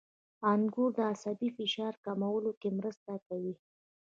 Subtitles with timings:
[0.51, 3.53] •انګور د عصبي فشار کمولو کې مرسته کوي.